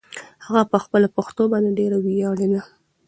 [0.45, 2.61] هغه په خپله پښتو باندې ډېره ویاړېده.